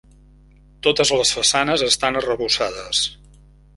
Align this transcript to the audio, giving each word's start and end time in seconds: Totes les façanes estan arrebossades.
Totes 0.87 1.11
les 1.17 1.33
façanes 1.39 1.83
estan 1.91 2.19
arrebossades. 2.23 3.03